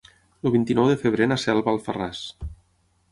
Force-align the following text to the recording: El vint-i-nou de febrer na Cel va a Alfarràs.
El 0.49 0.53
vint-i-nou 0.55 0.87
de 0.91 0.95
febrer 1.03 1.27
na 1.31 1.37
Cel 1.43 1.61
va 1.67 1.71
a 1.73 1.75
Alfarràs. 1.77 2.23